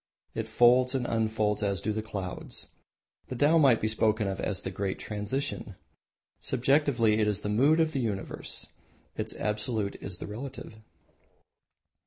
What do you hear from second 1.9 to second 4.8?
the clouds. The Tao might be spoken of as the